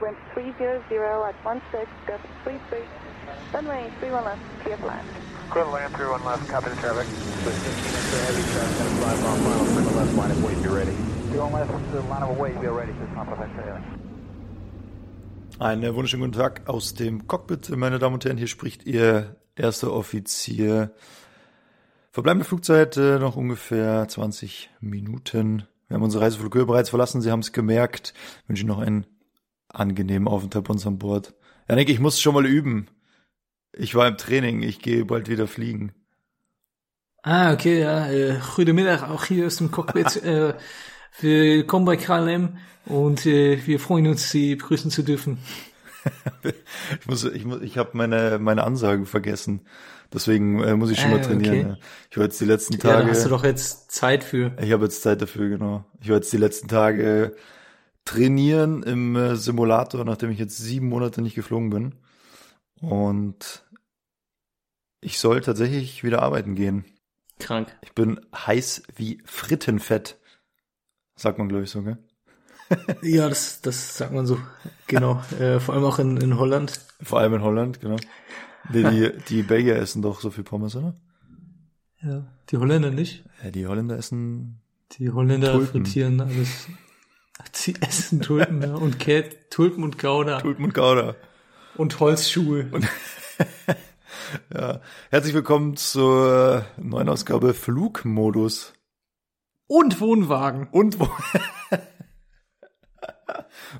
[0.00, 2.78] wind 300 at 16, gust 33,
[3.52, 5.06] runway 31 left, clear for land.
[5.50, 7.06] Clear to land, 31 left, copy the traffic.
[7.44, 10.68] With 15 inch of heavy traffic, gonna fly final, clear left, line of weight, be
[10.68, 10.96] ready.
[11.30, 13.50] 31 left, uh, line of weight, be ready, just not perfect,
[15.58, 18.38] Einen wunderschönen guten Tag aus dem Cockpit, meine Damen und Herren.
[18.38, 20.92] Hier spricht Ihr erster Offizier.
[22.12, 25.64] Verbleibende Flugzeit äh, noch ungefähr 20 Minuten.
[25.88, 27.20] Wir haben unsere Reiseflughöhe bereits verlassen.
[27.20, 28.14] Sie haben es gemerkt.
[28.42, 29.06] Ich wünsche Ihnen noch einen
[29.72, 31.34] angenehmen Aufenthalt bei uns an Bord.
[31.68, 32.88] Ja, denke ich muss schon mal üben.
[33.72, 34.62] Ich war im Training.
[34.62, 35.92] Ich gehe bald wieder fliegen.
[37.22, 38.10] Ah, okay, ja.
[38.10, 40.16] Äh, goedemiddag, auch hier aus dem Cockpit.
[40.24, 40.54] äh,
[41.20, 42.56] willkommen bei KLM
[42.86, 45.38] und äh, wir freuen uns, Sie begrüßen zu dürfen.
[46.42, 49.60] ich muss, ich muss, ich habe meine meine Ansagen vergessen.
[50.12, 51.72] Deswegen äh, muss ich schon äh, mal trainieren.
[51.72, 51.80] Okay.
[52.10, 53.04] Ich war jetzt die letzten Tage.
[53.04, 54.52] Ja, hast du doch jetzt Zeit für.
[54.60, 55.84] Ich habe jetzt Zeit dafür, genau.
[56.00, 57.36] Ich war jetzt die letzten Tage
[58.10, 61.94] trainieren im äh, Simulator, nachdem ich jetzt sieben Monate nicht geflogen bin.
[62.80, 63.64] Und
[65.00, 66.84] ich soll tatsächlich wieder arbeiten gehen.
[67.38, 67.68] Krank.
[67.82, 70.18] Ich bin heiß wie Frittenfett.
[71.14, 71.98] Sagt man, glaube ich, so, gell?
[73.02, 74.38] ja, das, das sagt man so.
[74.88, 75.22] Genau.
[75.40, 76.80] äh, vor allem auch in, in Holland.
[77.00, 77.96] Vor allem in Holland, genau.
[78.72, 80.96] Die, die, die Belgier essen doch so viel Pommes, oder?
[82.02, 83.24] Ja, die Holländer nicht.
[83.44, 84.62] Ja, die Holländer essen.
[84.92, 85.84] Die Holländer Tulpen.
[85.84, 86.66] frittieren alles.
[87.52, 88.74] Sie essen Tulpen, ja.
[88.74, 90.40] Und Cat, Tulpen und Gouda.
[90.40, 91.14] Tulpen und Gouda.
[91.76, 92.68] Und Holzschuhe.
[92.70, 92.88] Und
[94.54, 94.80] ja.
[95.10, 98.72] Herzlich willkommen zur neuen Ausgabe Flugmodus.
[99.66, 100.68] Und Wohnwagen.
[100.70, 101.08] Und Wohn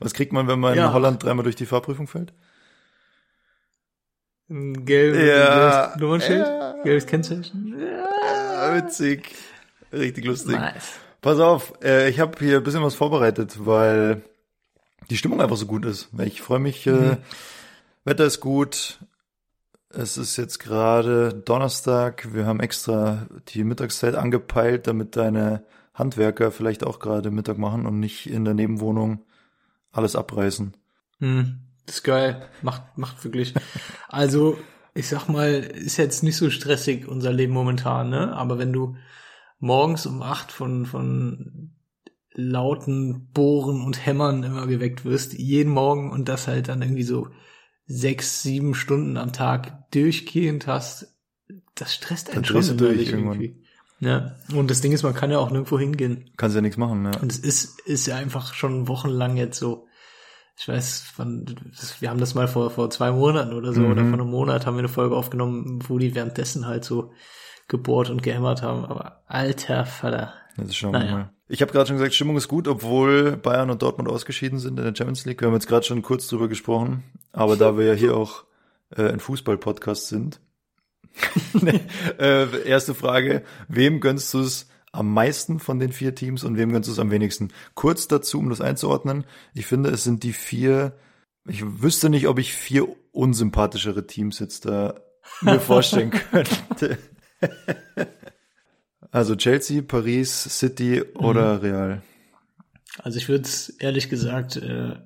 [0.00, 0.86] Was kriegt man, wenn man ja.
[0.86, 2.32] in Holland dreimal durch die Fahrprüfung fällt?
[4.48, 6.82] Ein gelb, ja, gelbes Nummernschild, ja.
[6.82, 7.76] gelbes Kennzeichen.
[7.78, 9.34] Ja, witzig.
[9.92, 10.56] Richtig lustig.
[10.56, 11.00] Nice.
[11.20, 14.22] Pass auf, äh, ich habe hier ein bisschen was vorbereitet, weil
[15.10, 16.08] die Stimmung einfach so gut ist.
[16.18, 17.16] Ich freue mich, äh, mhm.
[18.04, 18.98] Wetter ist gut.
[19.90, 22.32] Es ist jetzt gerade Donnerstag.
[22.32, 25.64] Wir haben extra die Mittagszeit angepeilt, damit deine
[25.94, 29.24] Handwerker vielleicht auch gerade Mittag machen und nicht in der Nebenwohnung
[29.92, 30.74] alles abreißen.
[31.18, 31.58] Mhm.
[31.86, 32.48] Das ist geil.
[32.62, 33.52] Macht, macht wirklich.
[34.08, 34.58] Also,
[34.94, 38.32] ich sag mal, ist jetzt nicht so stressig unser Leben momentan, ne?
[38.34, 38.96] Aber wenn du
[39.60, 41.72] morgens um acht von, von
[42.32, 47.28] lauten Bohren und Hämmern immer geweckt wirst, jeden Morgen und das halt dann irgendwie so
[47.86, 51.14] sechs, sieben Stunden am Tag durchgehend hast,
[51.74, 53.62] das stresst einen dann schon durch irgendwie.
[53.98, 56.30] Ja, und das Ding ist, man kann ja auch nirgendwo hingehen.
[56.36, 57.10] Kannst ja nichts machen, ne?
[57.20, 59.86] Und es ist, ist ja einfach schon wochenlang jetzt so
[60.60, 61.46] ich weiß, wann,
[62.00, 63.92] wir haben das mal vor, vor zwei Monaten oder so, mhm.
[63.92, 67.14] oder vor einem Monat haben wir eine Folge aufgenommen, wo die währenddessen halt so
[67.70, 70.34] gebohrt und gehämmert haben, aber alter Vater.
[70.56, 71.10] Das ist schon naja.
[71.10, 71.30] mal.
[71.48, 74.84] Ich habe gerade schon gesagt, Stimmung ist gut, obwohl Bayern und Dortmund ausgeschieden sind in
[74.84, 75.40] der Champions League.
[75.40, 78.44] Wir haben jetzt gerade schon kurz drüber gesprochen, aber da wir ja hier auch
[78.94, 80.40] äh, ein Fußball-Podcast sind.
[81.54, 81.80] nee,
[82.18, 86.72] äh, erste Frage, wem gönnst du es am meisten von den vier Teams und wem
[86.72, 87.48] gönnst du es am wenigsten?
[87.74, 89.24] Kurz dazu, um das einzuordnen.
[89.54, 90.92] Ich finde, es sind die vier,
[91.48, 95.00] ich wüsste nicht, ob ich vier unsympathischere Teams jetzt da
[95.40, 96.98] mir vorstellen könnte.
[99.10, 101.60] also Chelsea, Paris, City oder mhm.
[101.60, 102.02] Real?
[102.98, 104.96] Also ich würde es ehrlich gesagt äh,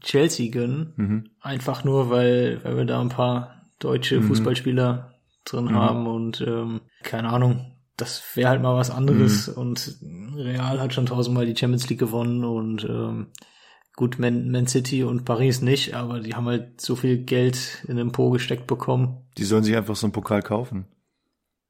[0.00, 0.92] Chelsea gönnen.
[0.96, 1.30] Mhm.
[1.40, 4.24] Einfach nur, weil, weil wir da ein paar deutsche mhm.
[4.24, 5.14] Fußballspieler
[5.44, 5.74] drin mhm.
[5.74, 9.48] haben und ähm, keine Ahnung, das wäre halt mal was anderes.
[9.48, 9.54] Mhm.
[9.54, 9.98] Und
[10.36, 13.28] Real hat schon tausendmal die Champions League gewonnen und ähm,
[13.96, 17.96] gut, Man, Man City und Paris nicht, aber die haben halt so viel Geld in
[17.96, 19.28] den Po gesteckt bekommen.
[19.36, 20.86] Die sollen sich einfach so einen Pokal kaufen.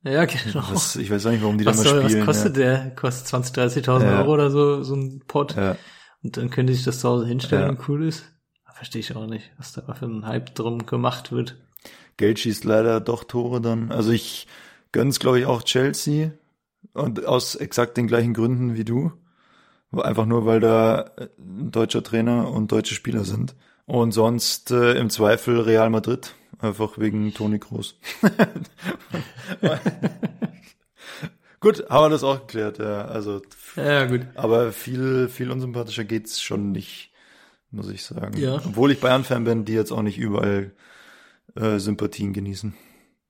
[0.04, 0.62] Ja, genau.
[0.70, 2.26] Was, ich weiß auch nicht, warum die was da mal spielen.
[2.26, 2.62] Was kostet ja.
[2.62, 2.90] der?
[2.94, 4.18] Kostet 20, 30.000 ja.
[4.20, 5.56] Euro oder so, so ein Pot.
[5.56, 5.76] Ja.
[6.22, 7.68] Und dann können die sich das zu Hause hinstellen ja.
[7.70, 8.24] und cool ist.
[8.74, 11.56] Verstehe ich auch nicht, was da für ein Hype drum gemacht wird.
[12.16, 13.90] Geld schießt leider doch Tore dann.
[13.90, 14.46] Also ich,
[14.92, 16.30] gönn's, glaube ich, auch Chelsea.
[16.92, 19.12] Und aus exakt den gleichen Gründen wie du.
[19.90, 23.56] Einfach nur, weil da ein deutscher Trainer und deutsche Spieler sind.
[23.88, 26.34] Und sonst äh, im Zweifel Real Madrid.
[26.58, 27.98] Einfach wegen Toni Kroos.
[31.60, 33.06] gut, haben wir das auch geklärt, ja.
[33.06, 33.40] Also,
[33.76, 34.26] ja, gut.
[34.34, 37.12] Aber viel, viel unsympathischer geht's schon nicht,
[37.70, 38.38] muss ich sagen.
[38.38, 38.56] Ja.
[38.56, 40.72] Obwohl ich Bayern-Fan bin, die jetzt auch nicht überall
[41.54, 42.74] äh, Sympathien genießen.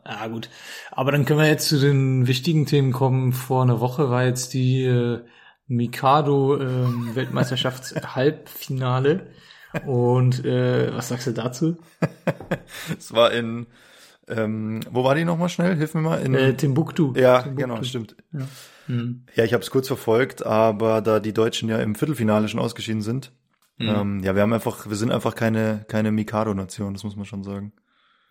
[0.04, 0.50] Ja, gut.
[0.90, 3.32] Aber dann können wir jetzt zu den wichtigen Themen kommen.
[3.32, 5.20] Vor einer Woche war jetzt die äh,
[5.68, 9.28] Mikado äh, Weltmeisterschafts-Halbfinale.
[9.86, 11.76] Und äh, was sagst du dazu?
[12.98, 13.66] es war in
[14.28, 15.74] ähm, wo war die nochmal schnell?
[15.76, 16.20] Hilf mir mal.
[16.20, 17.14] In äh, Timbuktu.
[17.16, 17.66] Ja, Timbuktu.
[17.66, 18.16] genau, stimmt.
[18.32, 18.46] Ja,
[18.86, 19.24] mhm.
[19.34, 23.02] ja ich habe es kurz verfolgt, aber da die Deutschen ja im Viertelfinale schon ausgeschieden
[23.02, 23.32] sind,
[23.80, 27.44] Ähm, ja, wir haben einfach, wir sind einfach keine, keine Mikado-Nation, das muss man schon
[27.44, 27.72] sagen.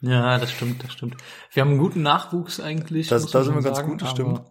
[0.02, 1.16] Ja, das stimmt, das stimmt.
[1.54, 3.08] Wir haben einen guten Nachwuchs eigentlich.
[3.08, 4.46] Das- muss da sind wir ganz sagen, gut, das aber-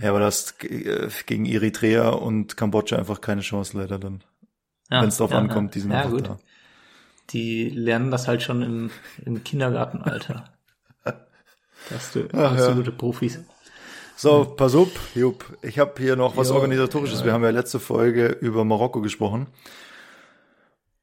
[0.00, 4.24] Ja, aber das äh, gegen Eritrea und Kambodscha einfach keine Chance leider dann.
[4.90, 6.28] Ja, Wenn es drauf ja, ankommt, die sind ja, gut.
[6.28, 6.38] da.
[7.30, 8.90] Die lernen das halt schon im,
[9.24, 10.44] im Kindergartenalter.
[11.88, 12.48] Das Ach, ja.
[12.48, 13.38] absolute Profis.
[14.16, 15.56] So, pass auf, Jupp.
[15.62, 17.24] Ich habe hier noch was Jo, Organisatorisches.
[17.24, 19.46] Wir haben ja letzte Folge über Marokko gesprochen.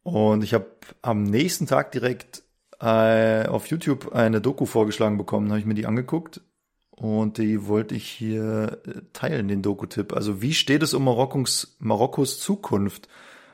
[0.01, 0.65] Und ich habe
[1.01, 2.43] am nächsten Tag direkt
[2.81, 5.49] äh, auf YouTube eine Doku vorgeschlagen bekommen.
[5.49, 6.41] Habe ich mir die angeguckt.
[6.89, 10.11] Und die wollte ich hier äh, teilen, den Doku-Tipp.
[10.13, 13.07] Also wie steht es um Marokkos, Marokkos Zukunft?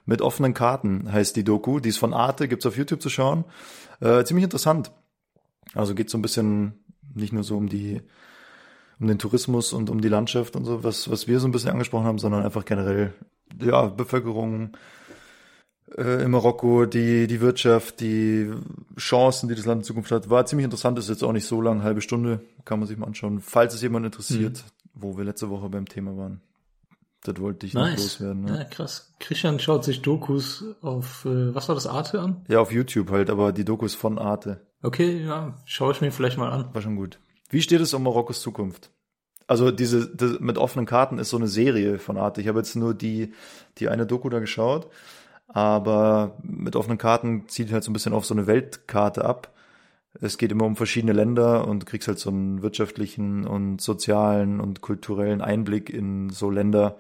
[0.09, 1.79] Mit offenen Karten heißt die Doku.
[1.79, 3.45] Die ist von Arte, gibt's auf YouTube zu schauen.
[3.99, 4.91] Äh, ziemlich interessant.
[5.75, 6.83] Also geht so ein bisschen
[7.13, 8.01] nicht nur so um die
[8.99, 11.69] um den Tourismus und um die Landschaft und so, was, was wir so ein bisschen
[11.69, 13.13] angesprochen haben, sondern einfach generell,
[13.61, 14.71] ja, Bevölkerung
[15.95, 18.51] äh, in Marokko, die, die Wirtschaft, die
[18.97, 20.31] Chancen, die das Land in Zukunft hat.
[20.31, 23.05] War ziemlich interessant, ist jetzt auch nicht so lang, halbe Stunde, kann man sich mal
[23.05, 23.41] anschauen.
[23.41, 24.63] Falls es jemand interessiert,
[24.95, 26.41] wo wir letzte Woche beim Thema waren.
[27.23, 27.99] Das wollte ich noch Nice.
[28.19, 28.47] loswerden.
[28.47, 28.63] Ja, Ja.
[28.63, 29.13] krass.
[29.19, 32.45] Christian schaut sich Dokus auf, äh, was war das, Arte an?
[32.47, 34.65] ja, auf YouTube halt, aber die Dokus von Arte.
[34.81, 36.73] Okay, ja, schaue ich mir vielleicht mal an.
[36.73, 37.19] War schon gut.
[37.49, 38.91] Wie steht es um Marokkos Zukunft?
[39.47, 42.39] Also diese, das mit offenen Karten ist so eine Serie von Arte.
[42.39, 43.33] Ich habe jetzt nur die,
[43.79, 44.87] die eine Doku da geschaut,
[45.47, 49.51] aber mit offenen Karten zieht halt so ein bisschen auf so eine Weltkarte ab.
[50.13, 54.59] Es geht immer um verschiedene Länder und du kriegst halt so einen wirtschaftlichen und sozialen
[54.59, 56.97] und kulturellen Einblick in so Länder,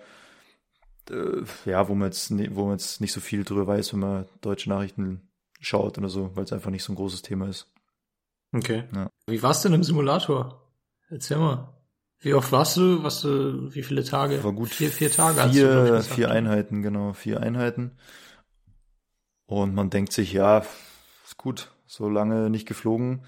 [1.09, 4.25] äh, ja, wo man jetzt, wo man jetzt nicht so viel drüber weiß, wenn man
[4.41, 5.29] deutsche Nachrichten
[5.59, 7.67] schaut oder so, weil es einfach nicht so ein großes Thema ist.
[8.51, 8.83] Okay.
[8.95, 9.09] Ja.
[9.27, 10.61] Wie war's denn im Simulator?
[11.09, 11.73] Erzähl mal.
[12.21, 13.03] Wie oft warst du?
[13.03, 14.43] Was du, wie viele Tage?
[14.43, 14.69] War gut.
[14.69, 15.41] Vier, vier Tage.
[15.41, 16.31] hast du, Vier, vier?
[16.31, 17.97] Einheiten, genau, vier Einheiten.
[19.45, 20.59] Und man denkt sich, ja,
[21.25, 23.23] ist gut, so lange nicht geflogen.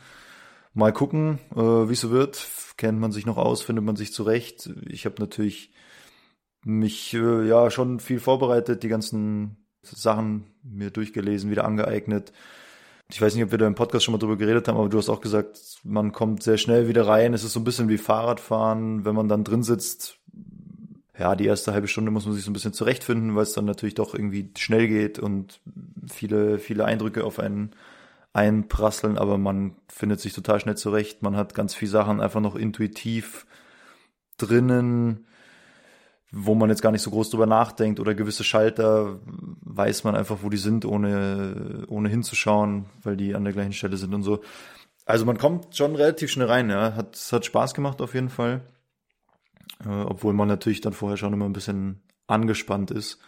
[0.73, 2.47] Mal gucken, äh, wie es so wird.
[2.77, 4.69] Kennt man sich noch aus, findet man sich zurecht.
[4.87, 5.73] Ich habe natürlich
[6.63, 12.31] mich äh, ja schon viel vorbereitet, die ganzen Sachen mir durchgelesen, wieder angeeignet.
[13.09, 14.97] Ich weiß nicht, ob wir da im Podcast schon mal drüber geredet haben, aber du
[14.97, 17.33] hast auch gesagt, man kommt sehr schnell wieder rein.
[17.33, 20.19] Es ist so ein bisschen wie Fahrradfahren, wenn man dann drin sitzt.
[21.17, 23.65] Ja, die erste halbe Stunde muss man sich so ein bisschen zurechtfinden, weil es dann
[23.65, 25.59] natürlich doch irgendwie schnell geht und
[26.07, 27.75] viele, viele Eindrücke auf einen
[28.33, 31.21] einprasseln, aber man findet sich total schnell zurecht.
[31.21, 33.45] Man hat ganz viele Sachen einfach noch intuitiv
[34.37, 35.27] drinnen,
[36.31, 40.39] wo man jetzt gar nicht so groß drüber nachdenkt oder gewisse Schalter weiß man einfach,
[40.43, 44.41] wo die sind, ohne, ohne hinzuschauen, weil die an der gleichen Stelle sind und so.
[45.05, 46.95] Also man kommt schon relativ schnell rein, ja.
[46.95, 48.61] Hat, hat Spaß gemacht auf jeden Fall.
[49.85, 53.19] Äh, obwohl man natürlich dann vorher schon immer ein bisschen angespannt ist.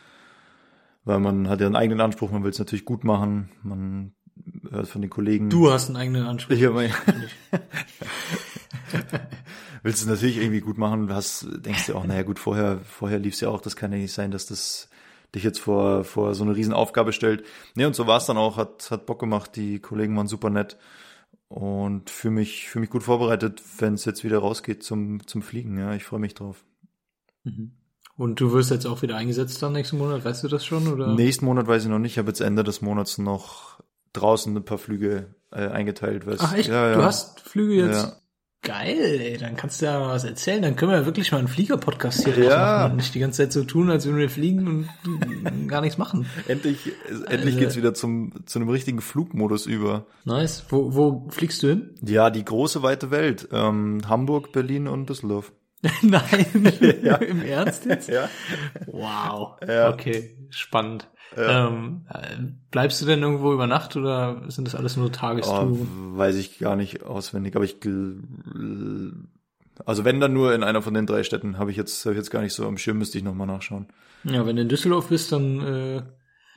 [1.03, 4.13] Weil man hat ja einen eigenen Anspruch, man will es natürlich gut machen, man
[4.83, 5.49] von den Kollegen.
[5.49, 6.55] Du hast einen eigenen Anspruch.
[6.55, 6.91] Ich hab mein,
[9.83, 13.19] willst du natürlich irgendwie gut machen, du hast, denkst dir auch, naja gut, vorher, vorher
[13.19, 14.89] lief es ja auch, das kann ja nicht sein, dass das
[15.35, 17.43] dich jetzt vor, vor so eine Riesenaufgabe stellt.
[17.75, 20.49] Nee, und so war es dann auch, hat, hat Bock gemacht, die Kollegen waren super
[20.49, 20.77] nett
[21.49, 25.77] und für mich, für mich gut vorbereitet, wenn es jetzt wieder rausgeht zum, zum Fliegen,
[25.77, 26.63] ja, ich freue mich drauf.
[27.43, 27.73] Mhm.
[28.15, 30.87] Und du wirst jetzt auch wieder eingesetzt dann nächsten Monat, weißt du das schon?
[30.87, 31.15] Oder?
[31.15, 33.81] Nächsten Monat weiß ich noch nicht, ich habe jetzt Ende des Monats noch
[34.13, 36.25] draußen ein paar Flüge äh, eingeteilt.
[36.25, 36.69] weil's- Ach echt?
[36.69, 36.95] Ja, ja.
[36.95, 38.03] Du hast Flüge jetzt?
[38.03, 38.13] Ja.
[38.65, 40.61] Geil, ey, dann kannst du ja mal was erzählen.
[40.61, 42.57] Dann können wir ja wirklich mal einen Flieger-Podcast hier Ja.
[42.83, 45.97] machen und nicht die ganze Zeit so tun, als würden wir fliegen und gar nichts
[45.97, 46.25] machen.
[46.47, 46.91] Endlich, äh,
[47.29, 50.05] endlich Also- geht's wieder zum, zu einem richtigen Flugmodus über.
[50.23, 50.63] Nice.
[50.69, 51.95] Wo, wo fliegst du hin?
[52.05, 53.49] Ja, die große weite Welt.
[53.51, 55.51] Ähm, Hamburg, Berlin und Düsseldorf.
[56.01, 56.45] Nein,
[57.27, 58.07] im Ernst jetzt?
[58.07, 58.29] Ja.
[58.87, 59.57] Wow.
[59.67, 59.89] Ja.
[59.91, 61.09] Okay, spannend.
[61.37, 61.67] Ja.
[61.67, 62.37] Ähm, äh,
[62.71, 66.17] bleibst du denn irgendwo über Nacht oder sind das alles nur Oh, Tagestouren?
[66.17, 67.77] weiß ich gar nicht auswendig, aber ich
[69.85, 72.17] also wenn dann nur in einer von den drei Städten, habe ich jetzt hab ich
[72.17, 73.87] jetzt gar nicht so am Schirm, müsste ich nochmal nachschauen.
[74.23, 76.01] Ja, wenn du in Düsseldorf bist, dann äh,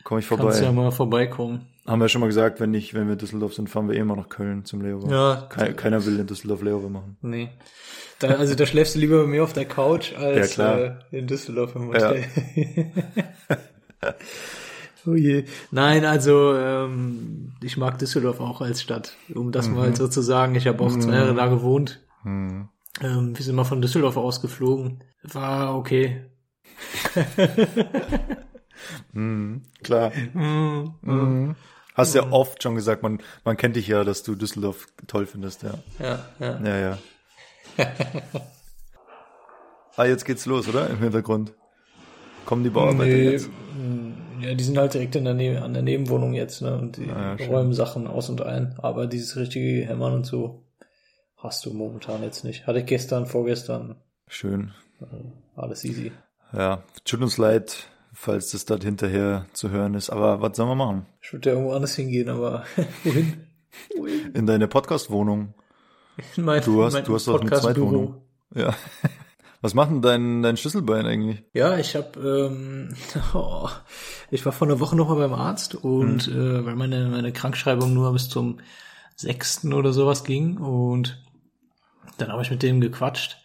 [0.05, 0.59] Komme ich kannst vorbei.
[0.59, 1.63] du ja mal vorbeikommen.
[1.87, 4.01] Haben wir schon mal gesagt, wenn ich, wenn wir in Düsseldorf sind, fahren wir eh
[4.01, 5.11] immer nach Köln zum Layover.
[5.11, 5.47] Ja.
[5.49, 7.17] Kei- keiner will in Düsseldorf Layover machen.
[7.23, 7.49] Nee.
[8.19, 10.77] Da, also da schläfst du lieber bei mir auf der Couch als Ja.
[10.77, 12.25] Äh, in Düsseldorf im Hotel.
[15.07, 15.45] oh je.
[15.71, 20.55] Nein, also ähm, ich mag Düsseldorf auch als Stadt, um das mal so zu sagen.
[20.55, 22.01] Ich habe auch zwei Jahre da gewohnt.
[22.23, 22.69] Hm.
[23.03, 25.05] Ähm, wir sind mal von Düsseldorf ausgeflogen.
[25.23, 26.25] War okay.
[29.13, 30.13] Mhm, klar.
[30.35, 31.57] Mm, Mhm.
[31.95, 35.63] Hast ja oft schon gesagt, man, man kennt dich ja, dass du Düsseldorf toll findest,
[35.63, 35.75] ja.
[35.99, 36.61] Ja, ja.
[36.63, 36.99] Ja, ja.
[39.97, 40.91] ah, jetzt geht's los, oder?
[40.91, 41.55] Im Hintergrund.
[42.45, 43.49] Kommen die Bauarbeiter Nee, jetzt?
[44.41, 46.77] Ja, die sind halt direkt in der Nähe, an der Nebenwohnung jetzt, ne?
[46.77, 48.75] Und die Ah, ja, räumen Sachen aus und ein.
[48.79, 50.65] Aber dieses richtige Hämmern und so
[51.37, 52.67] hast du momentan jetzt nicht.
[52.67, 53.97] Hatte ich gestern, vorgestern,
[54.29, 54.73] Schön.
[55.55, 56.13] alles easy.
[56.53, 60.11] Ja, tut uns leid, falls das dort hinterher zu hören ist.
[60.11, 61.07] Aber was sollen wir machen?
[61.23, 62.65] Ich würde ja irgendwo anders hingehen, aber
[63.05, 63.47] wohin?
[63.97, 64.33] Wohin?
[64.35, 65.55] In deine Podcast-Wohnung.
[66.37, 67.51] Du hast- mein du hast doch eine.
[67.51, 68.23] Zweitwohnung.
[68.55, 68.75] Ja.
[69.63, 71.43] Was macht denn dein, dein Schlüsselbein eigentlich?
[71.53, 72.95] Ja, ich habe, ähm,
[73.35, 73.69] oh,
[74.31, 77.93] ich war vor einer Woche noch mal beim Arzt und äh, weil meine meine Krankschreibung
[77.93, 78.61] nur bis zum
[79.17, 81.23] sechsten oder sowas ging und
[82.19, 83.39] dann habe ich mit dem gequatscht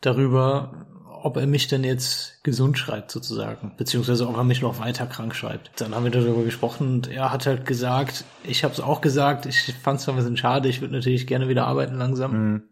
[0.00, 0.86] darüber,
[1.22, 5.34] ob er mich denn jetzt gesund schreibt sozusagen, beziehungsweise ob er mich noch weiter krank
[5.34, 5.80] schreibt.
[5.80, 9.46] Dann haben wir darüber gesprochen und er hat halt gesagt, ich habe es auch gesagt,
[9.46, 12.32] ich fand es ein bisschen schade, ich würde natürlich gerne wieder arbeiten langsam.
[12.32, 12.62] Mhm.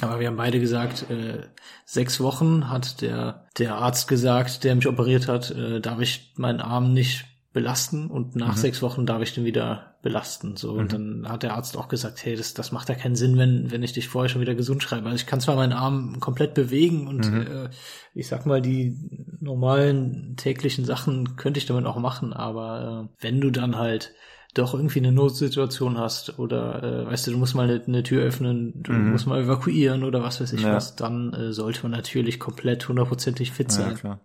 [0.00, 1.46] Aber wir haben beide gesagt, äh,
[1.84, 6.60] sechs Wochen hat der, der Arzt gesagt, der mich operiert hat, äh, darf ich meinen
[6.60, 10.56] Arm nicht belasten und nach sechs Wochen darf ich den wieder belasten.
[10.56, 13.36] So, und dann hat der Arzt auch gesagt, hey, das, das macht ja keinen Sinn,
[13.36, 15.06] wenn, wenn ich dich vorher schon wieder gesund schreibe.
[15.06, 17.68] Also ich kann zwar meinen Arm komplett bewegen und äh,
[18.14, 18.96] ich sag mal, die
[19.40, 24.12] normalen täglichen Sachen könnte ich damit auch machen, aber äh, wenn du dann halt
[24.54, 28.22] doch irgendwie eine Notsituation hast oder äh, weißt du, du musst mal eine, eine Tür
[28.22, 30.74] öffnen, du musst mal evakuieren oder was weiß ich Ja.
[30.74, 33.94] was, dann äh, sollte man natürlich komplett hundertprozentig fit Ja, sein.
[33.94, 34.20] klar.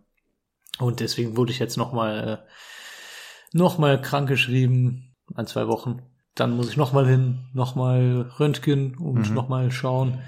[0.79, 6.01] Und deswegen wurde ich jetzt nochmal äh, noch mal krank geschrieben, ein, zwei Wochen.
[6.35, 9.33] Dann muss ich nochmal hin, nochmal röntgen und Mhm.
[9.35, 10.19] nochmal schauen.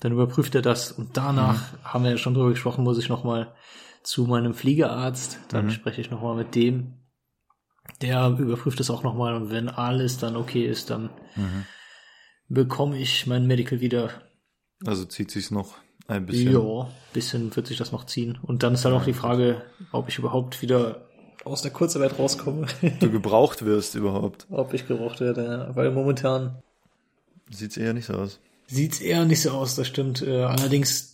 [0.00, 1.76] Dann überprüft er das und danach, Mhm.
[1.84, 3.52] haben wir ja schon drüber gesprochen, muss ich nochmal
[4.02, 5.38] zu meinem Fliegerarzt.
[5.48, 5.70] Dann Mhm.
[5.70, 6.94] spreche ich nochmal mit dem.
[8.02, 11.64] Der überprüft es auch nochmal und wenn alles dann okay ist, dann Mhm.
[12.48, 14.10] bekomme ich mein Medical wieder.
[14.86, 15.74] Also zieht sich's noch
[16.06, 16.52] ein bisschen.
[16.52, 18.38] Ja, bisschen wird sich das noch ziehen.
[18.42, 21.08] Und dann ist halt auch die Frage, ob ich überhaupt wieder
[21.44, 22.66] aus der Kurzarbeit rauskomme.
[23.00, 24.46] Du gebraucht wirst überhaupt.
[24.50, 25.76] ob ich gebraucht werde, ja.
[25.76, 26.62] weil momentan
[27.50, 28.40] Sieht's eher nicht so aus.
[28.66, 30.20] sieht's eher nicht so aus, das stimmt.
[30.22, 31.07] Äh, allerdings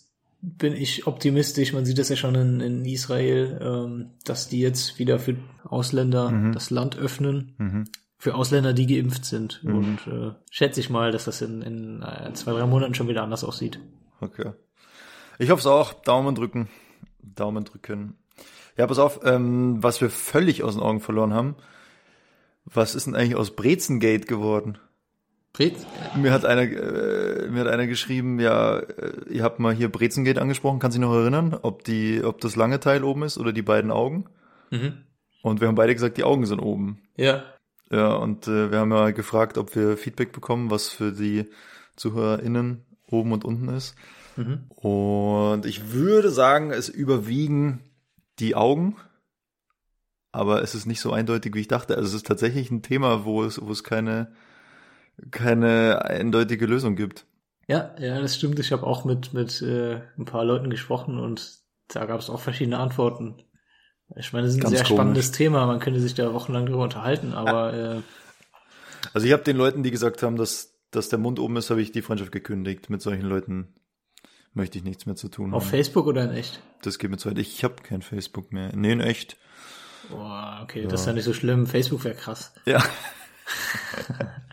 [0.47, 4.99] bin ich optimistisch, man sieht das ja schon in, in Israel, ähm, dass die jetzt
[4.99, 7.85] wieder für Ausländer das Land öffnen, Mhm.
[8.19, 9.63] für Ausländer, die geimpft sind.
[9.65, 13.23] Und äh, schätze ich mal, dass das in, in äh, zwei, drei Monaten schon wieder
[13.23, 13.81] anders aussieht.
[14.21, 14.53] Okay.
[15.39, 15.93] Ich hoffe es auch.
[15.95, 16.69] Daumen drücken.
[17.23, 18.15] Daumen drücken.
[18.77, 21.57] Ja, pass auf, ähm, was wir völlig aus den Augen verloren haben.
[22.67, 24.79] Was ist denn eigentlich aus Brezengate geworden?
[25.55, 25.77] Fred?
[26.17, 30.43] Mir hat einer, äh, mir hat einer geschrieben, ja, äh, ihr habt mal hier Brezengate
[30.43, 33.63] angesprochen, kann sich noch erinnern, ob die, ob das lange Teil oben ist oder die
[33.63, 34.27] beiden Augen?
[34.71, 35.05] Mhm.
[35.43, 37.03] Und wir haben beide gesagt, die Augen sind oben.
[37.17, 37.45] Ja.
[37.91, 41.45] Ja, und äh, wir haben ja gefragt, ob wir Feedback bekommen, was für die
[41.97, 43.95] ZuhörerInnen oben und unten ist.
[44.37, 44.65] Mhm.
[44.75, 47.81] Und ich würde sagen, es überwiegen
[48.41, 48.97] die Augen,
[50.33, 51.95] aber es ist nicht so eindeutig, wie ich dachte.
[51.95, 54.33] Also es ist tatsächlich ein Thema, wo es, wo es keine,
[55.31, 57.27] keine eindeutige Lösung gibt.
[57.69, 58.59] Ja, ja, das stimmt.
[58.59, 62.41] Ich habe auch mit, mit äh, ein paar Leuten gesprochen und da gab es auch
[62.41, 63.37] verschiedene Antworten.
[64.17, 64.97] Ich meine, das ist ein Ganz sehr komisch.
[64.97, 65.67] spannendes Thema.
[65.67, 68.01] Man könnte sich da wochenlang drüber unterhalten, aber äh,
[69.15, 71.81] Also ich habe den Leuten, die gesagt haben, dass, dass der Mund oben ist, habe
[71.81, 72.91] ich die Freundschaft gekündigt.
[72.91, 73.75] Mit solchen Leuten
[74.53, 75.71] möchte ich nichts mehr zu tun auf haben.
[75.71, 76.61] Facebook oder in echt?
[76.83, 77.39] Das geht mir zu weit.
[77.39, 78.71] Ich habe kein Facebook mehr.
[78.77, 79.39] Nee, in echt.
[80.11, 81.67] Boah, okay, das ist ja nicht so schlimm.
[81.67, 82.53] Facebook wäre krass.
[82.67, 82.83] Ja.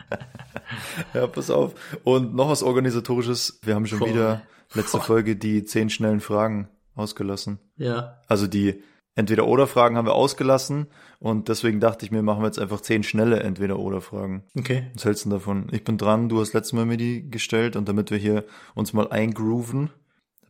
[1.14, 1.74] ja, pass auf.
[2.04, 3.60] Und noch was Organisatorisches.
[3.62, 4.08] Wir haben schon Boah.
[4.08, 4.42] wieder
[4.74, 5.04] letzte Boah.
[5.04, 7.58] Folge die zehn schnellen Fragen ausgelassen.
[7.76, 8.20] Ja.
[8.28, 8.82] Also die
[9.14, 10.86] Entweder-Oder-Fragen haben wir ausgelassen
[11.18, 14.44] und deswegen dachte ich mir, machen wir jetzt einfach zehn schnelle Entweder-Oder-Fragen.
[14.56, 14.86] Okay.
[14.94, 15.66] Was hältst du denn davon?
[15.70, 18.44] Ich bin dran, du hast letztes Mal mir die gestellt und damit wir hier
[18.74, 19.90] uns mal eingrooven,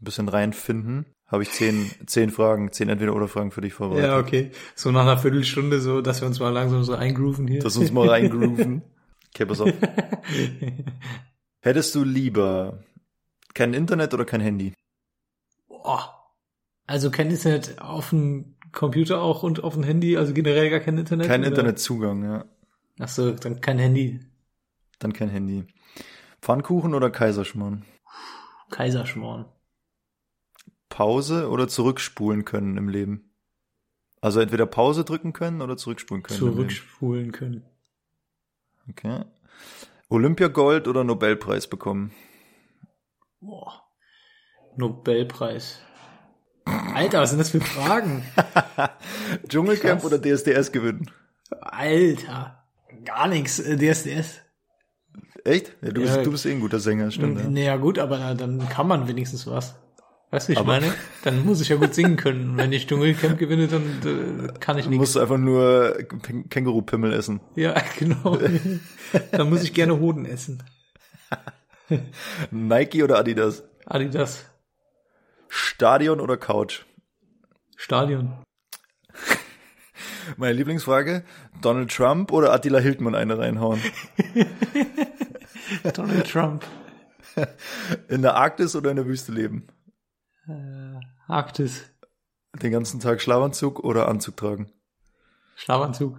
[0.00, 4.10] ein bisschen reinfinden, habe ich zehn, zehn Fragen, zehn Entweder-Oder-Fragen für dich vorbereitet.
[4.10, 4.50] Ja, okay.
[4.76, 7.62] So nach einer Viertelstunde so, dass wir uns mal langsam so eingrooven hier.
[7.64, 8.82] Lass uns mal reingrooven.
[9.34, 9.72] Okay, pass auf.
[11.60, 12.82] Hättest du lieber
[13.54, 14.74] kein Internet oder kein Handy?
[15.68, 16.18] Boah.
[16.86, 20.98] Also kein Internet auf dem Computer auch und auf dem Handy, also generell gar kein
[20.98, 21.26] Internet?
[21.26, 21.48] Kein oder?
[21.48, 22.44] Internetzugang, ja.
[22.98, 24.20] Ach so, dann kein Handy.
[24.98, 25.66] Dann kein Handy.
[26.40, 27.84] Pfannkuchen oder Kaiserschmarrn?
[28.70, 29.46] Kaiserschmarrn.
[30.88, 33.32] Pause oder zurückspulen können im Leben?
[34.20, 36.38] Also entweder Pause drücken können oder zurückspulen können.
[36.38, 37.64] Zurückspulen können.
[38.90, 39.24] Okay.
[40.08, 42.12] Olympiagold oder Nobelpreis bekommen?
[43.40, 43.82] Boah.
[44.76, 45.80] Nobelpreis.
[46.64, 48.22] Alter, was sind das für Fragen?
[49.48, 51.10] Dschungelcamp oder DSDS gewinnen?
[51.60, 52.64] Alter.
[53.04, 53.58] Gar nichts.
[53.58, 54.40] äh, DSDS.
[55.44, 55.76] Echt?
[55.82, 56.14] Ja, du, Ja.
[56.16, 57.40] bist, du bist eh ein guter Sänger, stimmt.
[57.40, 57.48] Ja.
[57.48, 59.74] Naja, gut, aber na, dann kann man wenigstens was.
[60.32, 60.92] Weißt du, ich Aber- meine?
[61.24, 62.56] Dann muss ich ja gut singen können.
[62.56, 65.00] Wenn ich Dschungelcamp gewinne, dann äh, kann ich Du nichts.
[65.00, 67.40] musst einfach nur Kä- Kängurupimmel essen.
[67.54, 68.38] Ja, genau.
[69.30, 70.62] dann muss ich gerne Hoden essen.
[72.50, 73.62] Nike oder Adidas?
[73.86, 74.46] Adidas.
[75.48, 76.84] Stadion oder Couch?
[77.76, 78.32] Stadion.
[80.38, 81.24] Meine Lieblingsfrage,
[81.60, 83.82] Donald Trump oder Attila Hildmann eine reinhauen?
[85.94, 86.64] Donald Trump.
[88.08, 89.66] In der Arktis oder in der Wüste leben?
[90.48, 91.84] Äh, Arktis.
[92.60, 94.72] Den ganzen Tag Schlafanzug oder Anzug tragen?
[95.56, 96.18] Schlafanzug.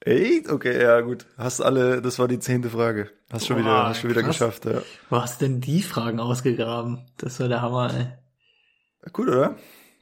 [0.00, 0.48] Echt?
[0.48, 1.26] Okay, ja gut.
[1.36, 3.10] Hast alle, das war die zehnte Frage.
[3.30, 4.38] Hast schon Boah, wieder, hast schon wieder krass.
[4.38, 4.82] geschafft, ja.
[5.10, 7.06] Wo hast denn die Fragen ausgegraben?
[7.16, 8.06] Das war der Hammer, ey.
[9.12, 9.56] Gut, oder?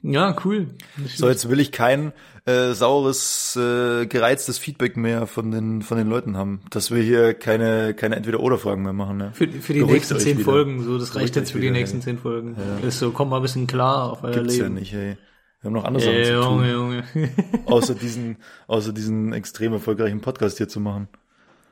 [0.09, 0.69] Ja, cool.
[1.17, 2.13] So, jetzt will ich kein
[2.45, 7.35] äh, saures, äh, gereiztes Feedback mehr von den von den Leuten haben, dass wir hier
[7.35, 9.17] keine keine Entweder-oder-Fragen mehr machen.
[9.17, 9.31] Ne?
[9.33, 10.45] Für, für die Beruhigt nächsten zehn wieder.
[10.45, 12.03] Folgen, so, das reicht jetzt für die wieder, nächsten ey.
[12.05, 12.57] zehn Folgen.
[12.87, 14.75] Ist so, komm mal ein bisschen klar auf euer Gibt's ja Leben.
[14.77, 15.17] nicht, ey.
[15.61, 17.31] Wir haben noch andere Sachen Ey, zu Junge, tun, Junge.
[17.67, 18.37] außer diesen
[18.69, 21.09] außer diesen extrem erfolgreichen Podcast hier zu machen.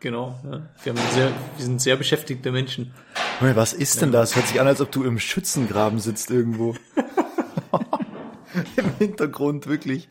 [0.01, 0.63] genau, ja.
[0.83, 2.93] Wir, haben sehr, wir sind sehr beschäftigte Menschen.
[3.41, 4.35] Junge, was ist denn das?
[4.35, 6.75] Hört sich an, als ob du im Schützengraben sitzt irgendwo.
[8.77, 10.09] Im Hintergrund, wirklich.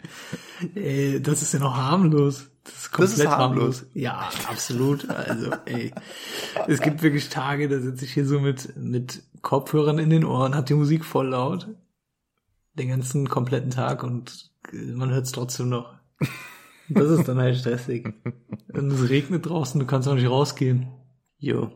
[0.76, 2.50] Ey, das ist ja noch harmlos.
[2.64, 3.86] Das ist komplett Das ist harmlos.
[3.94, 5.10] Ja, absolut.
[5.10, 5.94] Also, ey.
[6.68, 10.56] Es gibt wirklich Tage, da sitze ich hier so mit, mit Kopfhörern in den Ohren,
[10.56, 11.68] hab die Musik voll laut.
[12.76, 15.94] Den ganzen kompletten Tag und man hört es trotzdem noch.
[16.90, 18.14] Das ist dann halt stressig.
[18.74, 20.88] Und es regnet draußen, du kannst auch nicht rausgehen.
[21.38, 21.72] Jo.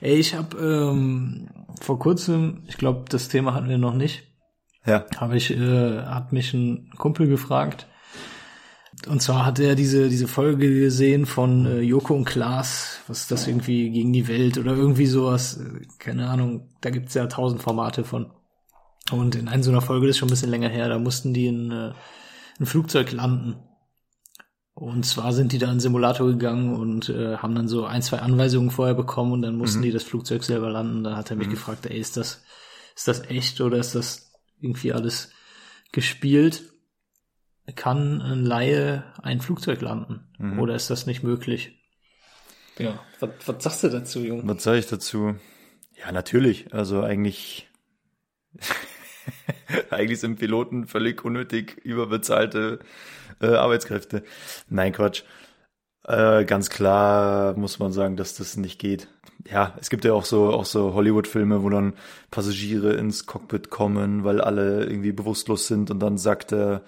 [0.00, 1.48] Ey, ich habe ähm,
[1.80, 4.35] vor kurzem, ich glaube, das Thema hatten wir noch nicht,
[4.86, 5.04] Ja.
[5.16, 7.86] habe ich, äh, hat mich ein Kumpel gefragt.
[9.08, 13.30] Und zwar hat er diese, diese Folge gesehen von äh, Joko und Klaas, was ist
[13.30, 17.62] das irgendwie gegen die Welt oder irgendwie sowas, äh, keine Ahnung, da gibt's ja tausend
[17.62, 18.32] Formate von.
[19.12, 21.34] Und in einer so einer Folge, das ist schon ein bisschen länger her, da mussten
[21.34, 21.92] die in äh,
[22.58, 23.56] ein Flugzeug landen.
[24.74, 28.02] Und zwar sind die da in den Simulator gegangen und äh, haben dann so ein,
[28.02, 31.04] zwei Anweisungen vorher bekommen und dann mussten die das Flugzeug selber landen.
[31.04, 32.42] Da hat er mich gefragt, ey, ist das,
[32.94, 34.25] ist das echt oder ist das
[34.60, 35.30] irgendwie alles
[35.92, 36.72] gespielt?
[37.74, 40.28] Kann ein Laie ein Flugzeug landen?
[40.38, 40.60] Mhm.
[40.60, 41.82] Oder ist das nicht möglich?
[42.78, 44.42] Ja, was, was sagst du dazu, Junge?
[44.46, 45.34] Was sage ich dazu?
[45.98, 46.72] Ja, natürlich.
[46.72, 47.68] Also eigentlich,
[49.90, 52.80] eigentlich sind Piloten völlig unnötig überbezahlte
[53.40, 54.22] äh, Arbeitskräfte.
[54.68, 55.22] Nein, Quatsch.
[56.04, 59.08] Äh, ganz klar muss man sagen, dass das nicht geht.
[59.50, 61.94] Ja, es gibt ja auch so auch so Hollywood-Filme, wo dann
[62.30, 66.82] Passagiere ins Cockpit kommen, weil alle irgendwie bewusstlos sind und dann sagt der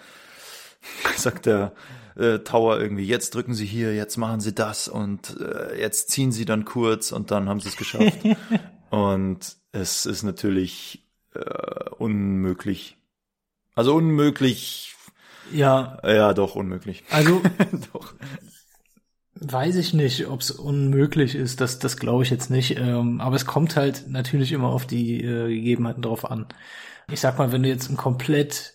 [1.16, 1.72] sagt der
[2.16, 6.32] äh, Tower irgendwie, jetzt drücken Sie hier, jetzt machen Sie das und äh, jetzt ziehen
[6.32, 8.18] Sie dann kurz und dann haben Sie es geschafft.
[8.90, 12.96] und es ist natürlich äh, unmöglich.
[13.74, 14.96] Also unmöglich,
[15.52, 17.04] Ja, ja doch unmöglich.
[17.10, 17.40] also
[17.92, 18.14] doch.
[19.40, 22.76] Weiß ich nicht, ob es unmöglich ist, das, das glaube ich jetzt nicht.
[22.76, 26.46] Ähm, aber es kommt halt natürlich immer auf die äh, Gegebenheiten drauf an.
[27.10, 28.74] Ich sag mal, wenn du jetzt einen komplett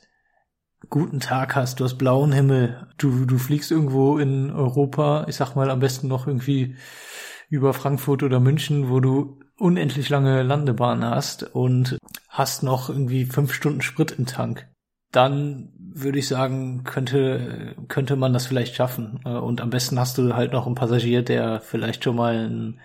[0.89, 5.55] guten Tag hast, du hast blauen Himmel, du, du fliegst irgendwo in Europa, ich sag
[5.55, 6.75] mal am besten noch irgendwie
[7.49, 11.97] über Frankfurt oder München, wo du unendlich lange Landebahn hast und
[12.29, 14.67] hast noch irgendwie fünf Stunden Sprit im Tank,
[15.13, 19.19] dann würde ich sagen, könnte, könnte man das vielleicht schaffen.
[19.25, 22.79] Äh, Und am besten hast du halt noch einen Passagier, der vielleicht schon mal ein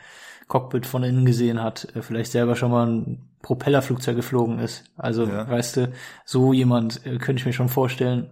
[0.46, 4.84] Cockpit von innen gesehen hat, äh, vielleicht selber schon mal ein Propellerflugzeug geflogen ist.
[4.96, 5.48] Also, Ja.
[5.48, 5.92] weißt du,
[6.24, 8.30] so jemand äh, könnte ich mir schon vorstellen.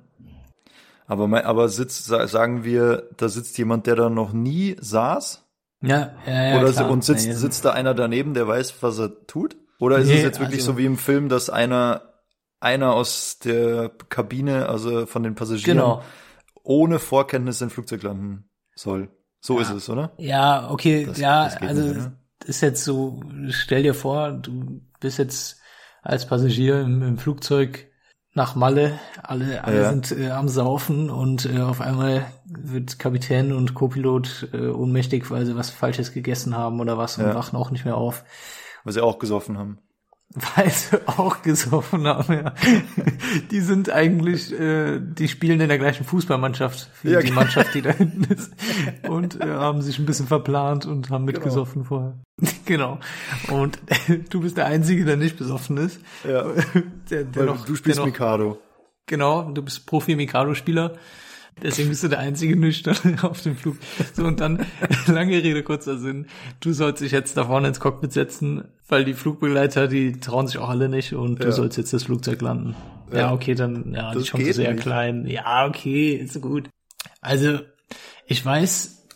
[1.06, 5.44] Aber, mein, aber sitzt, sa- sagen wir, da sitzt jemand, der da noch nie saß?
[5.82, 6.90] Ja, ja, ja Oder klar.
[6.90, 9.56] und sitzt, sitzt da einer daneben, der weiß, was er tut?
[9.78, 12.02] Oder ist Nee, es jetzt wirklich also- so wie im Film, dass einer,
[12.60, 16.02] einer aus der Kabine, also von den Passagieren, Genau.
[16.62, 19.10] ohne Vorkenntnis in Flugzeug landen soll?
[19.40, 19.62] So Ja.
[19.62, 20.12] ist es, oder?
[20.18, 22.12] Ja, okay, Das- ja, das also nicht, oder?
[22.46, 25.60] ist jetzt so, stell dir vor, du bist jetzt
[26.02, 27.86] als Passagier im, im Flugzeug
[28.32, 29.88] nach Malle, alle, alle Ja.
[29.90, 35.46] sind äh, am Saufen und äh, auf einmal wird Kapitän und Co-Pilot äh, ohnmächtig, weil
[35.46, 37.34] sie was Falsches gegessen haben oder was und Ja.
[37.34, 38.24] wachen auch nicht mehr auf.
[38.84, 39.78] Weil sie auch gesoffen haben.
[40.54, 42.54] Weil sie auch gesoffen haben, ja.
[43.50, 47.40] Die sind eigentlich, äh, die spielen in der gleichen Fußballmannschaft wie Ja, die genau.
[47.40, 48.52] Mannschaft, die da hinten ist.
[49.08, 52.18] Und äh, haben sich ein bisschen verplant und haben mitgesoffen vorher.
[52.66, 52.98] genau.
[53.48, 53.78] Und
[54.28, 56.00] du bist der Einzige, der nicht besoffen ist.
[56.28, 56.44] Ja.
[57.10, 58.58] Der, der noch, du spielst der noch, Mikado.
[59.06, 60.96] Genau, du bist Profi-Mikado-Spieler.
[61.62, 63.76] Deswegen bist du der einzige Nüchtern auf dem Flug.
[64.12, 64.66] So, und dann,
[65.06, 66.26] lange Rede, kurzer Sinn.
[66.60, 70.58] Du sollst dich jetzt da vorne ins Cockpit setzen, weil die Flugbegleiter, die trauen sich
[70.58, 71.52] auch alle nicht und du Ja.
[71.52, 72.76] sollst jetzt das Flugzeug landen.
[73.10, 73.32] Ja, Ja.
[73.32, 74.82] okay, dann, ja, die Das Chance geht ist sehr nicht.
[74.82, 75.26] klein.
[75.26, 76.68] Ja, okay, ist gut.
[77.22, 77.60] Also,
[78.26, 79.06] ich weiß,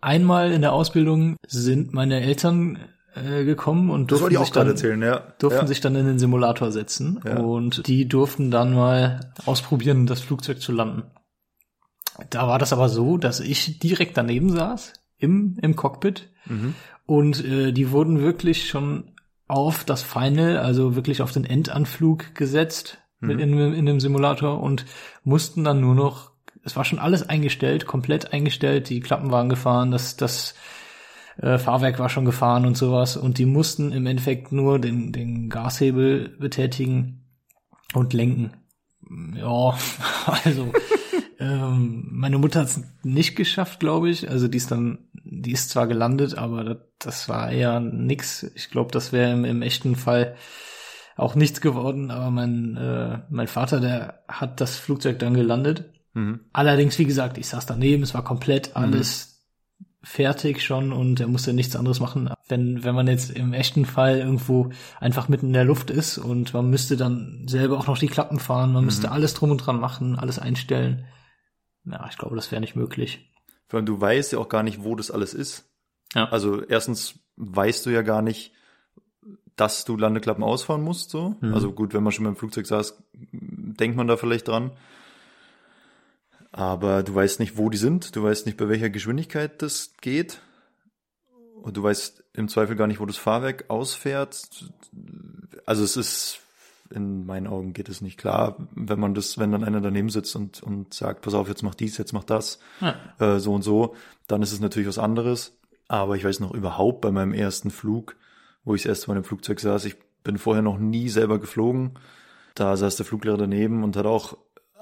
[0.00, 2.78] einmal in der Ausbildung sind meine Eltern
[3.14, 5.34] äh, gekommen und durften sich dann, erzählen, ja.
[5.38, 5.66] durften ja.
[5.66, 7.36] sich dann in den Simulator setzen Ja.
[7.38, 11.02] und die durften dann mal ausprobieren, das Flugzeug zu landen.
[12.30, 16.74] Da war das aber so, dass ich direkt daneben saß im, im Cockpit Mhm.
[17.06, 19.12] und äh, die wurden wirklich schon
[19.46, 24.84] auf das Final, also wirklich auf den Endanflug gesetzt mit in, in dem Simulator und
[25.22, 26.32] mussten dann nur noch,
[26.64, 30.54] es war schon alles eingestellt, komplett eingestellt, die Klappen waren gefahren, das, das
[31.36, 35.48] äh, Fahrwerk war schon gefahren und sowas und die mussten im Endeffekt nur den, den
[35.48, 37.24] Gashebel betätigen
[37.94, 38.54] und lenken.
[39.36, 39.78] Ja,
[40.44, 40.72] also
[41.42, 44.30] ähm, meine Mutter hat es nicht geschafft, glaube ich.
[44.30, 48.44] Also die ist dann, die ist zwar gelandet, aber das, das war eher nix.
[48.54, 50.36] Ich glaube, das wäre im, im echten Fall
[51.16, 52.10] auch nichts geworden.
[52.10, 55.90] Aber mein äh, mein Vater, der hat das Flugzeug dann gelandet.
[56.14, 56.40] Mhm.
[56.52, 59.32] Allerdings, wie gesagt, ich saß daneben, es war komplett alles
[60.04, 62.30] fertig schon und er musste nichts anderes machen.
[62.48, 66.52] Wenn, wenn man jetzt im echten Fall irgendwo einfach mitten in der Luft ist und
[66.54, 69.78] man müsste dann selber auch noch die Klappen fahren, man müsste alles drum und dran
[69.78, 71.04] machen, alles einstellen.
[71.84, 73.32] Ja, ich glaube, das wäre nicht möglich.
[73.68, 75.70] Vor allem, du weißt ja auch gar nicht, wo das alles ist.
[76.14, 76.28] Ja.
[76.28, 78.52] Also erstens weißt du ja gar nicht,
[79.56, 81.36] dass du Landeklappen ausfahren musst, so.
[81.40, 81.54] Mhm.
[81.54, 84.72] Also gut, wenn man schon beim Flugzeug saß, denkt man da vielleicht dran.
[86.50, 88.14] Aber du weißt nicht, wo die sind.
[88.14, 90.40] Du weißt nicht, bei welcher Geschwindigkeit das geht.
[91.62, 94.70] Und du weißt im Zweifel gar nicht, wo das Fahrwerk ausfährt.
[95.64, 96.40] Also es ist,
[96.92, 100.36] in meinen Augen geht es nicht klar, wenn man das, wenn dann einer daneben sitzt
[100.36, 102.94] und, und sagt, pass auf, jetzt mach dies, jetzt mach das Ja.
[103.18, 103.94] äh, so und so,
[104.28, 105.56] dann ist es natürlich was anderes.
[105.88, 108.16] Aber ich weiß noch überhaupt bei meinem ersten Flug,
[108.64, 111.92] wo ich das erste Mal im Flugzeug saß, ich bin vorher noch nie selber geflogen.
[112.54, 114.36] Da saß der Fluglehrer daneben und hat auch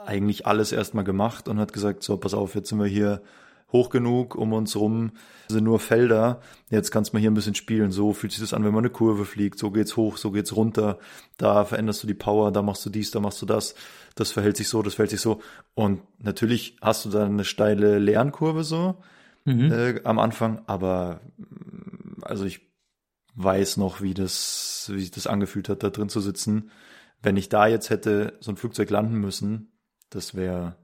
[0.06, 3.22] eigentlich alles erstmal gemacht und hat gesagt, so, pass auf, jetzt sind wir hier
[3.72, 5.12] hoch genug, um uns rum.
[5.48, 8.54] Sind nur Felder, jetzt kannst du mal hier ein bisschen spielen, so fühlt sich das
[8.54, 10.98] an, wenn man eine Kurve fliegt, so geht's hoch, so geht's runter,
[11.38, 13.74] da veränderst du die Power, da machst du dies, da machst du das,
[14.14, 15.40] das verhält sich so, das verhält sich so.
[15.74, 18.96] Und natürlich hast du dann eine steile Lernkurve so,
[19.46, 19.72] Mhm.
[19.72, 22.60] äh, am Anfang, aber mm, also ich
[23.34, 26.70] weiß noch, wie das, wie sich das angefühlt hat, da drin zu sitzen.
[27.22, 29.72] Wenn ich da jetzt hätte so ein Flugzeug landen müssen,
[30.10, 30.76] das wäre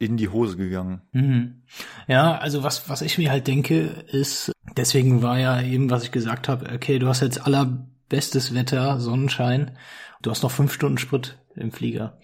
[0.00, 1.02] in die Hose gegangen.
[1.12, 1.62] Mhm.
[2.08, 6.10] Ja, also was, was ich mir halt denke, ist, deswegen war ja eben, was ich
[6.10, 9.76] gesagt habe, okay, du hast jetzt allerbestes Wetter, Sonnenschein,
[10.22, 12.18] du hast noch fünf Stunden Sprit im Flieger.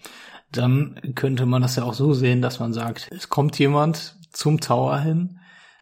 [0.51, 4.59] Dann könnte man das ja auch so sehen, dass man sagt, es kommt jemand zum
[4.59, 5.39] Tower hin,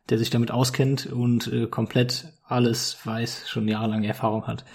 [0.09, 4.65] der sich damit auskennt und äh, komplett alles weiß, schon jahrelange Erfahrung hat.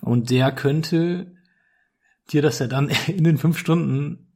[0.00, 1.26] Und der könnte
[2.32, 4.33] dir das ja dann in den fünf Stunden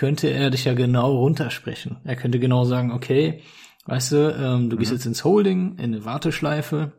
[0.00, 1.98] könnte er dich ja genau runtersprechen.
[2.04, 3.42] Er könnte genau sagen, okay,
[3.84, 6.92] weißt du, ähm, du gehst jetzt ins Holding, in eine Warteschleife,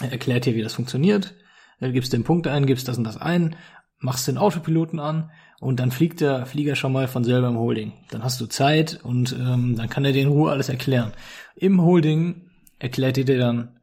[0.00, 1.34] er erklärt dir, wie das funktioniert,
[1.80, 3.56] du gibst den Punkt ein, gibst das und das ein,
[3.98, 7.92] machst den Autopiloten an und dann fliegt der Flieger schon mal von selber im Holding.
[8.12, 11.10] Dann hast du Zeit und ähm, dann kann er dir in Ruhe alles erklären.
[11.56, 13.80] Im Holding erklärt er dir dann,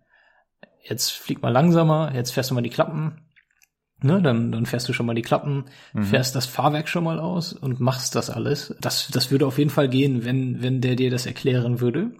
[0.81, 3.19] jetzt flieg mal langsamer, jetzt fährst du mal die Klappen,
[4.01, 5.65] ne, dann, dann fährst du schon mal die Klappen,
[6.01, 8.75] fährst das Fahrwerk schon mal aus und machst das alles.
[8.79, 12.11] Das, das würde auf jeden Fall gehen, wenn, wenn der dir das erklären würde.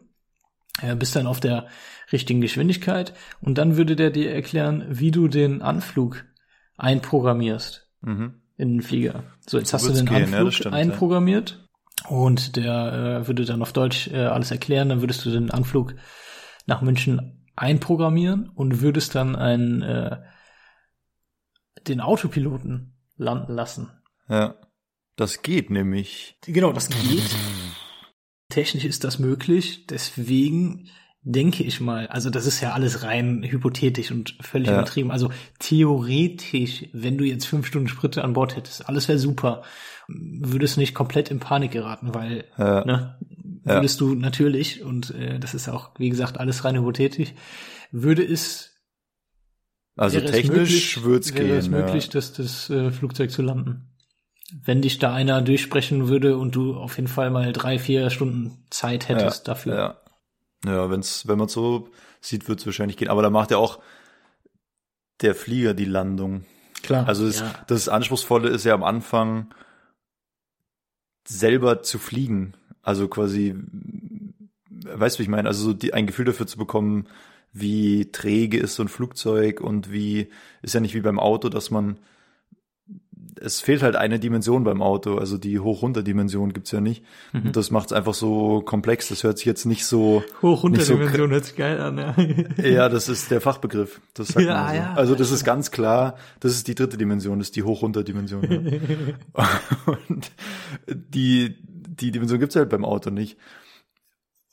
[0.82, 1.68] Er bist dann auf der
[2.12, 6.26] richtigen Geschwindigkeit und dann würde der dir erklären, wie du den Anflug
[6.78, 8.36] einprogrammierst Mhm.
[8.58, 9.24] in den Flieger.
[9.46, 10.82] So, jetzt hast du den gehen, ja, Anflug stimmt, ja.
[10.82, 11.68] einprogrammiert
[12.08, 14.90] und der äh, würde dann auf Deutsch äh, alles erklären.
[14.90, 15.96] Dann würdest du den Anflug
[16.66, 20.18] nach München einprogrammieren und würdest dann einen äh,
[21.88, 23.90] den Autopiloten landen lassen.
[24.28, 24.56] Ja.
[25.16, 26.38] Das geht nämlich.
[26.46, 27.24] Genau, das geht.
[28.50, 30.90] Technisch ist das möglich, deswegen
[31.22, 34.76] denke ich mal, also das ist ja alles rein hypothetisch und völlig Ja.
[34.76, 35.12] übertrieben.
[35.12, 39.64] Also theoretisch, wenn du jetzt fünf Stunden Sprit an Bord hättest, alles wäre super,
[40.08, 42.86] würdest du nicht komplett in Panik geraten, weil Ja.
[42.86, 43.18] ne,
[43.66, 43.76] Ja.
[43.76, 47.34] würdest du natürlich, und äh, das ist auch, wie gesagt, alles rein hypothetisch,
[47.92, 48.69] würde es
[50.00, 51.58] Also wäre es technisch wird's wäre gehen.
[51.58, 52.12] es möglich, ja.
[52.14, 53.90] das, das äh, Flugzeug zu landen.
[54.64, 58.64] Wenn dich da einer durchsprechen würde und du auf jeden Fall mal drei, vier Stunden
[58.70, 59.76] Zeit hättest ja, dafür.
[59.76, 61.90] Ja, ja wenn's, wenn man so
[62.22, 63.10] sieht, wird's wahrscheinlich gehen.
[63.10, 63.80] Aber da macht ja auch
[65.20, 66.46] der Flieger die Landung.
[66.82, 67.06] Klar.
[67.06, 67.54] Also das, ja.
[67.68, 69.54] das Anspruchsvolle ist ja am Anfang
[71.28, 72.54] selber zu fliegen.
[72.82, 73.54] Also quasi,
[74.70, 75.50] weißt du, wie ich meine?
[75.50, 77.10] Also so die, ein Gefühl dafür zu bekommen,
[77.54, 80.30] wie träge ist so ein Flugzeug und wie,
[80.62, 81.98] ist ja nicht wie beim Auto, dass man,
[83.42, 87.04] es fehlt halt eine Dimension beim Auto, also die Hoch-Runter-Dimension gibt's ja nicht.
[87.34, 87.48] Mhm.
[87.48, 90.88] Und das macht's einfach so komplex, das hört sich jetzt nicht so, Hoch runter nicht
[90.88, 92.16] so hört sich geil an, ja.
[92.64, 94.02] ja, das ist der Fachbegriff.
[94.14, 94.76] Das sagt Ja, man so.
[94.76, 94.94] ja.
[94.94, 98.80] Also das ist ganz klar, das ist die dritte Dimension, das ist die Hoch-Runter-Dimension.
[99.36, 99.50] Ja.
[99.86, 100.32] Und
[100.88, 103.38] die, die Dimension gibt's halt beim Auto nicht.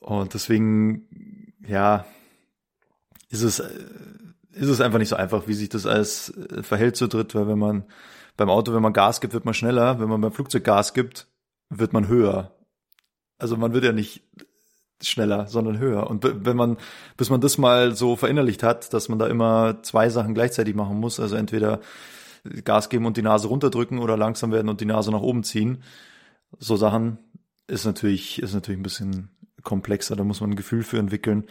[0.00, 2.04] Und deswegen, ja,
[3.28, 7.08] ist es, ist es einfach nicht so einfach, wie sich das alles äh, verhält zu
[7.08, 7.84] dritt, weil wenn man
[8.36, 11.26] beim Auto, wenn man Gas gibt, wird man schneller, wenn man beim Flugzeug Gas gibt,
[11.70, 12.52] wird man höher.
[13.38, 14.22] Also man wird ja nicht
[15.02, 16.08] schneller, sondern höher.
[16.08, 16.78] Und wenn man,
[17.16, 20.98] bis man das mal so verinnerlicht hat, dass man da immer zwei Sachen gleichzeitig machen
[20.98, 21.80] muss, also entweder
[22.64, 25.82] Gas geben und die Nase runterdrücken oder langsam werden und die Nase nach oben ziehen,
[26.58, 27.18] so Sachen
[27.66, 29.30] ist natürlich, ist natürlich ein bisschen
[29.62, 31.44] komplexer, da muss man ein Gefühl für entwickeln.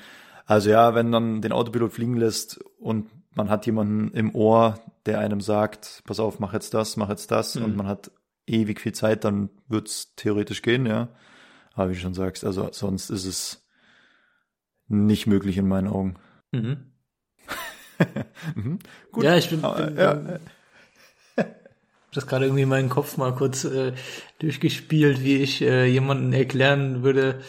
[0.46, 5.20] Also ja, wenn man den Autopilot fliegen lässt und man hat jemanden im Ohr, der
[5.20, 7.64] einem sagt, pass auf, mach jetzt das, mach jetzt das Mhm.
[7.66, 8.12] und man hat
[8.48, 11.10] ewig viel Zeit, dann wird's theoretisch gehen, ja.
[11.74, 13.68] Aber wie du schon sagst, also sonst ist es
[14.88, 16.16] nicht möglich in meinen Augen.
[16.52, 16.92] Mhm.
[18.56, 18.80] Mhm.
[19.14, 19.24] Gut.
[19.24, 20.40] Ja, ich bin, Aber, bin, ja.
[22.14, 23.94] das gerade irgendwie in meinen Kopf mal kurz äh,
[24.40, 27.42] durchgespielt, wie ich äh, jemanden erklären würde,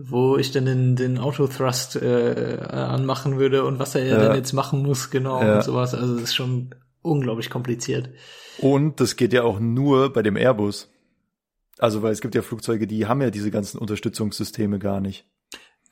[0.00, 4.18] wo ich dann den, den Autothrust äh, anmachen würde und was er Ja.
[4.18, 5.56] dann jetzt machen muss, genau Ja.
[5.56, 5.94] und sowas.
[5.94, 8.10] Also das ist schon unglaublich kompliziert.
[8.58, 10.90] Und das geht ja auch nur bei dem Airbus.
[11.78, 15.26] Also, weil es gibt ja Flugzeuge, die haben ja diese ganzen Unterstützungssysteme gar nicht.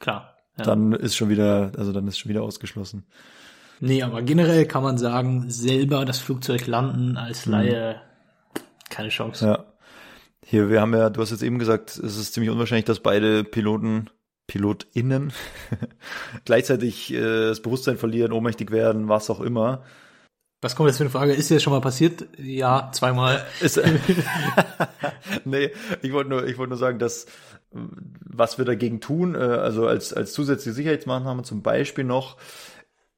[0.01, 0.37] Klar.
[0.59, 0.65] Ja.
[0.65, 3.05] Dann ist schon wieder, also dann ist schon wieder ausgeschlossen.
[3.79, 8.01] Nee, aber generell kann man sagen, selber das Flugzeug landen als Laie,
[8.91, 9.45] keine Chance.
[9.45, 9.51] Mhm.
[9.53, 9.65] Ja.
[10.49, 13.43] Hier, wir haben ja, du hast jetzt eben gesagt, es ist ziemlich unwahrscheinlich, dass beide
[13.43, 14.11] Piloten,
[14.47, 15.33] PilotInnen
[16.45, 19.83] gleichzeitig äh, das Bewusstsein verlieren, ohnmächtig werden, was auch immer.
[20.63, 21.33] Was kommt jetzt für eine Frage?
[21.33, 22.29] Ist dir das schon mal passiert?
[22.39, 23.45] Ja, zweimal.
[23.61, 23.81] Ist,
[25.45, 27.27] nee, ich wollte nur, ich wollte nur sagen, dass
[27.73, 32.37] was wir dagegen tun, äh, also als, als zusätzliche Sicherheitsmaßnahme zum Beispiel noch,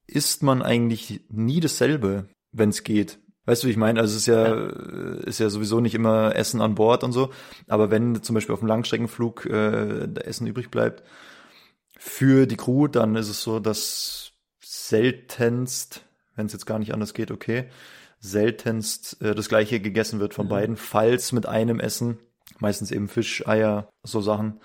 [0.07, 3.19] isst man eigentlich nie dasselbe, wenn es geht.
[3.49, 3.99] Weißt du, wie ich meine?
[3.99, 7.31] Also es ist ja, äh, ist ja sowieso nicht immer Essen an Bord und so,
[7.67, 11.03] aber wenn zum Beispiel auf einem Langstreckenflug äh, Essen übrig bleibt
[11.99, 16.05] für die Crew, dann ist es so, dass seltenst,
[16.37, 17.71] wenn es jetzt gar nicht anders geht, okay,
[18.21, 20.51] seltenst äh, das gleiche gegessen wird von Mhm.
[20.51, 22.19] beiden, falls mit einem Essen,
[22.59, 24.61] meistens eben Fisch, Eier, so Sachen,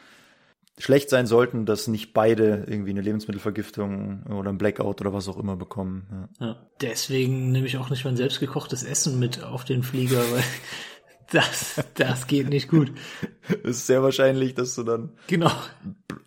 [0.80, 5.38] schlecht sein sollten, dass nicht beide irgendwie eine Lebensmittelvergiftung oder ein Blackout oder was auch
[5.38, 6.30] immer bekommen.
[6.40, 6.48] Ja.
[6.48, 6.68] Ja.
[6.82, 10.44] Deswegen nehme ich auch nicht mein selbstgekochtes Essen mit auf den Flieger, weil
[11.32, 12.92] das, das geht nicht gut.
[13.64, 15.52] Es ist sehr wahrscheinlich, dass du dann Genau.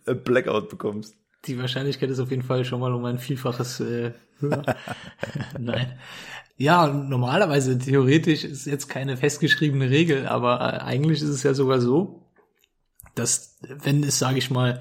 [0.07, 1.17] Äh, Blackout bekommst.
[1.47, 4.63] Die Wahrscheinlichkeit ist auf jeden Fall schon mal um ein Vielfaches äh, höher.
[5.59, 5.99] Nein.
[6.57, 11.81] Ja, normalerweise, theoretisch ist jetzt keine festgeschriebene Regel, aber äh, eigentlich ist es ja sogar
[11.81, 12.26] so,
[13.17, 14.81] dass wenn es, sage ich mal,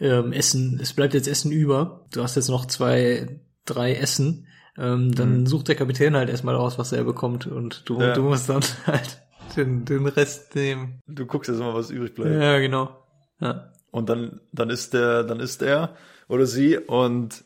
[0.00, 4.46] ähm, Essen, es bleibt jetzt Essen über, du hast jetzt noch zwei, drei Essen,
[4.78, 5.46] ähm, dann Mhm.
[5.46, 8.12] sucht der Kapitän halt erstmal aus, was er bekommt und du, Ja.
[8.14, 9.22] du musst dann halt
[9.56, 11.00] den, den Rest nehmen.
[11.06, 12.34] Du guckst jetzt mal, was übrig bleibt.
[12.34, 13.02] Ja, genau.
[13.40, 13.72] Ja.
[13.90, 15.96] Und dann, dann ist der, dann ist er
[16.28, 17.44] oder sie und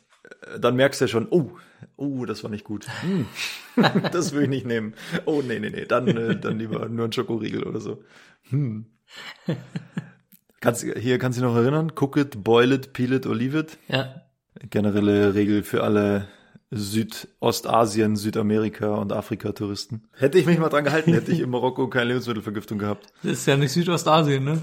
[0.55, 1.53] äh, dann merkst du ja schon, oh,
[1.97, 2.87] oh, das war nicht gut.
[3.03, 3.27] Hm.
[4.13, 4.95] das will ich nicht nehmen.
[5.25, 8.03] Oh, nee, nee, nee, dann, äh, dann lieber nur ein Schokoriegel oder so.
[8.49, 8.87] Hm.
[10.61, 11.93] Kannst, hier kannst du dich noch erinnern?
[11.99, 13.79] Cook it, boil it, peel it leave it.
[13.89, 14.23] ja.
[14.69, 16.27] Generelle Regel für alle
[16.71, 20.03] Südostasien, Südamerika und Afrika-Touristen.
[20.19, 23.07] Hätte ich mich mal dran gehalten, hätte ich in Marokko keine Lebensmittelvergiftung gehabt.
[23.23, 24.61] Das ist ja nicht Südostasien, ne?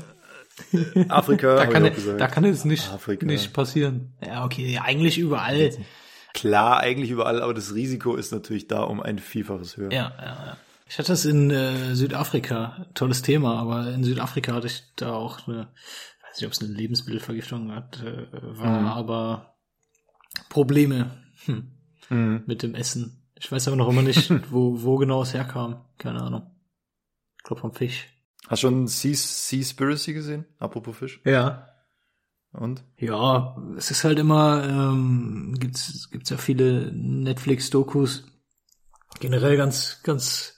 [1.10, 2.20] Afrika, Da kann, gesagt.
[2.20, 3.26] da kann es nicht, Afrika.
[3.26, 4.14] nicht passieren.
[4.26, 5.72] Ja, okay, eigentlich überall.
[6.34, 9.92] Klar, eigentlich überall, aber das Risiko ist natürlich da um ein Vielfaches höher.
[9.92, 10.58] Ja, ja, ja.
[10.90, 15.48] Ich hatte das in äh, Südafrika, tolles Thema, aber in Südafrika hatte ich da auch
[15.48, 15.68] eine,
[16.24, 18.88] weiß nicht, ob es eine Lebensmittelvergiftung hat, äh, war, Mhm.
[18.88, 19.56] aber
[20.50, 21.12] Probleme
[21.46, 21.72] hm,
[22.10, 22.44] Mhm.
[22.46, 23.24] mit dem Essen.
[23.36, 25.86] Ich weiß aber noch immer nicht, wo, wo genau es herkam.
[25.98, 26.52] Keine Ahnung.
[27.38, 28.08] Ich glaube vom Fisch.
[28.48, 30.46] Hast du schon Sea Seaspiracy gesehen?
[30.58, 31.20] Apropos Fisch.
[31.26, 31.68] Ja.
[32.54, 32.84] Und?
[32.98, 38.26] Ja, es ist halt immer, ähm, gibt's, gibt's ja viele Netflix-Dokus.
[39.20, 40.57] Generell ganz, ganz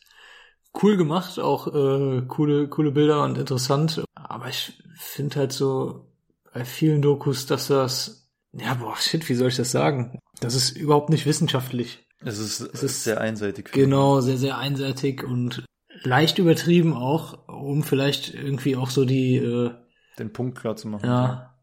[0.81, 4.03] cool gemacht, auch äh, coole, coole Bilder und interessant.
[4.15, 6.05] Aber ich finde halt so
[6.53, 10.19] bei vielen Dokus, dass das, ja, boah, shit, wie soll ich das sagen?
[10.39, 12.05] Das ist überhaupt nicht wissenschaftlich.
[12.21, 13.71] Es ist, es ist sehr einseitig.
[13.71, 15.63] Genau, sehr, sehr einseitig und
[16.03, 19.71] leicht übertrieben auch, um vielleicht irgendwie auch so die, äh,
[20.17, 21.05] den Punkt klar zu machen.
[21.05, 21.55] Ja.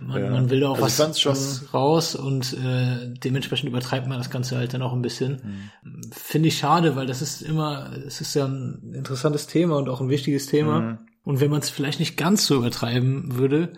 [0.00, 0.30] Man, Ja.
[0.30, 4.56] man will da auch Also was, was raus und äh, dementsprechend übertreibt man das Ganze
[4.56, 5.70] halt dann auch ein bisschen.
[5.82, 6.01] Mhm.
[6.12, 10.00] Finde ich schade, weil das ist immer, es ist ja ein interessantes Thema und auch
[10.00, 10.80] ein wichtiges Thema.
[10.80, 10.98] Mhm.
[11.24, 13.72] Und wenn man es vielleicht nicht ganz so übertreiben würde,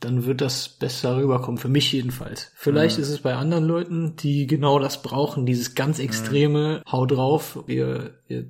[0.00, 1.58] dann wird das besser rüberkommen.
[1.58, 2.52] Für mich jedenfalls.
[2.54, 3.02] Vielleicht Mhm.
[3.02, 6.04] ist es bei anderen Leuten, die genau das brauchen, dieses ganz Mhm.
[6.04, 7.58] extreme Hau drauf.
[7.66, 8.46] Wir, wir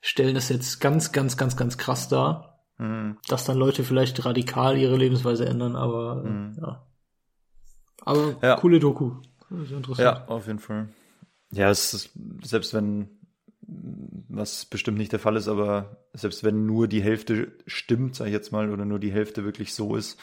[0.00, 2.44] stellen das jetzt ganz, ganz, ganz, ganz krass dar
[2.78, 3.16] Mhm.
[3.28, 6.56] dass dann Leute vielleicht radikal ihre Lebensweise ändern, aber Mhm.
[6.60, 6.86] ja.
[8.04, 8.54] Aber Ja.
[8.56, 9.14] coole Doku.
[9.96, 10.88] Ja, auf jeden Fall.
[11.50, 12.10] Ja, es ist,
[12.42, 13.08] selbst wenn,
[13.60, 18.32] was bestimmt nicht der Fall ist, aber selbst wenn nur die Hälfte stimmt, sag ich
[18.32, 20.18] jetzt mal, oder nur die Hälfte wirklich so ist,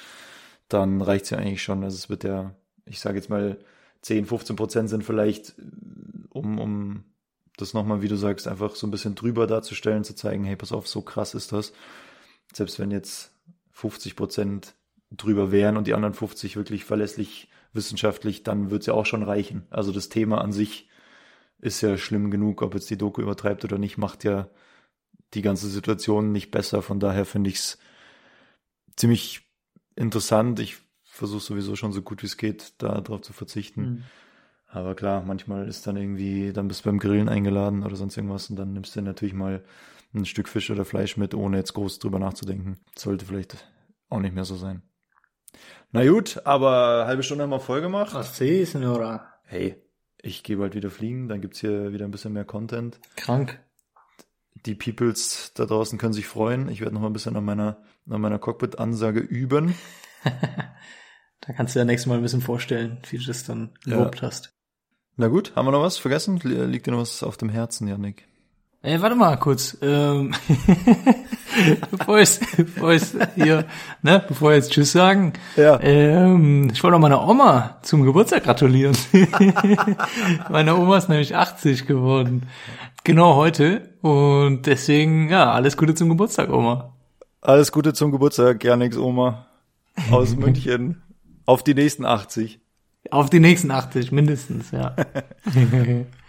[0.70, 1.84] dann reicht's ja eigentlich schon.
[1.84, 3.58] Also es wird ja, ich sage jetzt mal,
[4.02, 5.56] 10, 15 Prozent sind vielleicht,
[6.30, 7.04] um, um
[7.58, 10.72] das nochmal, wie du sagst, einfach so ein bisschen drüber darzustellen, zu zeigen, hey, pass
[10.72, 11.74] auf, so krass ist das.
[12.54, 13.32] Selbst wenn jetzt
[13.72, 14.76] 50 Prozent
[15.12, 19.64] drüber wären und die anderen 50 wirklich verlässlich wissenschaftlich, dann wird's ja auch schon reichen.
[19.70, 20.88] Also das Thema an sich
[21.66, 24.50] ist ja schlimm genug, ob jetzt die Doku übertreibt oder nicht, macht ja
[25.34, 26.82] die ganze Situation nicht besser.
[26.82, 27.80] Von daher finde ich's
[28.96, 29.42] ziemlich
[29.96, 30.60] interessant.
[30.60, 33.82] Ich versuche sowieso schon so gut wie es geht, da drauf zu verzichten.
[33.82, 34.04] Mhm.
[34.68, 38.50] Aber klar, manchmal ist dann irgendwie, dann bist du beim Grillen eingeladen oder sonst irgendwas
[38.50, 39.64] und dann nimmst du natürlich mal
[40.14, 42.78] ein Stück Fisch oder Fleisch mit, ohne jetzt groß drüber nachzudenken.
[42.96, 43.56] Sollte vielleicht
[44.10, 44.82] auch nicht mehr so sein.
[45.92, 48.34] Na gut, aber halbe Stunde haben wir voll gemacht.
[48.34, 49.34] Sie, Senora?
[49.44, 49.85] Hey,
[50.26, 53.00] ich gehe bald wieder fliegen, dann gibt's hier wieder ein bisschen mehr Content.
[53.16, 53.60] Krank.
[54.66, 56.70] Die Peoples da draußen können sich freuen.
[56.70, 57.78] Ich werde noch mal ein bisschen an meiner,
[58.10, 59.76] an meiner Cockpit-Ansage üben.
[61.42, 63.98] Da kannst du ja nächstes Mal ein bisschen vorstellen, wie du das dann Ja.
[63.98, 64.52] gelobt hast.
[65.16, 66.40] Na gut, haben wir noch was vergessen?
[66.42, 68.28] Li- Liegt dir noch was auf dem Herzen, Janik?
[68.82, 69.78] Ey, warte mal kurz.
[69.84, 70.34] Ähm,
[71.92, 73.04] bevor ich, bevor ich
[73.36, 73.66] hier,
[74.02, 75.80] ne, bevor jetzt Tschüss sagen, Ja.
[75.82, 78.96] ähm, ich wollte auch meiner Oma zum Geburtstag gratulieren.
[80.50, 82.44] Meine Oma ist nämlich 80 geworden.
[83.04, 83.90] Genau heute.
[84.02, 86.94] Und deswegen, ja, alles Gute zum Geburtstag, Oma.
[87.42, 89.46] Alles Gute zum Geburtstag, Janiks Oma
[90.12, 91.02] aus München.
[91.46, 92.60] Auf die nächsten 80.
[93.12, 94.96] Auf die nächsten 80, mindestens, ja.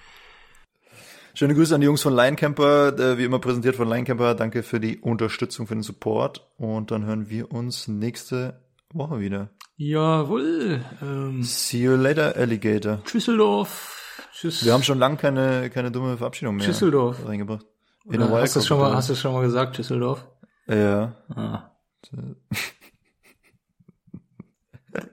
[1.37, 4.35] Schöne Grüße an die Jungs von Linecamper, äh, wie immer präsentiert von Linecamper.
[4.35, 6.51] Danke für die Unterstützung, für den Support.
[6.57, 8.59] Und dann hören wir uns nächste
[8.95, 9.51] Woche wieder.
[9.77, 10.83] Jawohl.
[11.03, 13.03] Ähm, See you later, Alligator.
[13.13, 14.19] Düsseldorf.
[14.33, 14.65] Tschüss.
[14.65, 17.29] Wir haben schon lang keine, keine dumme Verabschiedung mehr Düsseldorf.
[17.29, 17.67] reingebracht.
[18.07, 20.27] Oder a while, hast du schon mal, hast du schon mal gesagt, Düsseldorf?
[20.69, 21.17] Ja.
[21.29, 21.71] Ah.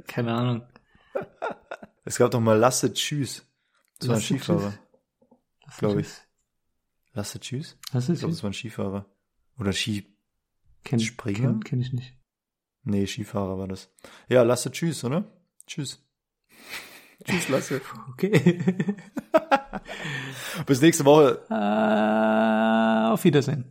[0.07, 0.61] Keine Ahnung.
[2.05, 3.45] Es gab doch mal Lasse Tschüss.
[3.99, 4.79] Das war ein Skifahrer, Tschüss.
[5.77, 6.07] Glaube ich.
[7.13, 7.77] Lasse Tschüss?
[7.91, 8.37] Was Ich ist glaube, das?
[8.39, 9.05] das war ein Skifahrer.
[9.59, 10.07] Oder Ski...
[10.83, 11.39] Kenn, Springer?
[11.39, 12.17] kenn, kenn ich nicht.
[12.83, 13.89] Nee, Skifahrer war das.
[14.27, 15.23] Ja, Lasse Tschüss, oder?
[15.67, 16.03] Tschüss.
[17.23, 17.81] Tschüss, Lasse.
[18.11, 18.57] Okay.
[20.65, 21.45] Bis nächste Woche.
[21.49, 23.65] äh, auf Wiedersehen.